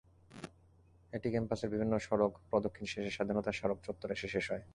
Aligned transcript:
এটি 1.13 1.27
ক্যাম্পাসের 1.29 1.69
বিভিন্ন 1.69 1.93
সড়ক 1.97 2.31
প্রদক্ষিণ 2.49 2.85
শেষে 2.85 3.11
স্বাধীনতা 3.11 3.51
স্মারক 3.51 3.79
চত্বরে 3.83 4.13
এসে 4.13 4.27
শেষ 4.27 4.45
হয়। 4.51 4.63